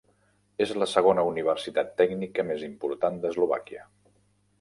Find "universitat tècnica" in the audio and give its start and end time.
1.31-2.45